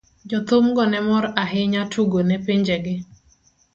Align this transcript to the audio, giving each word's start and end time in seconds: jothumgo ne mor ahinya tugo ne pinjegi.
jothumgo 0.29 0.83
ne 0.91 0.99
mor 1.07 1.23
ahinya 1.43 1.81
tugo 1.91 2.19
ne 2.27 2.37
pinjegi. 2.45 2.95